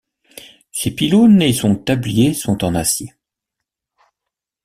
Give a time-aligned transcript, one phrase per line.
[0.71, 3.13] Ses pylônes et son tablier sont en acier.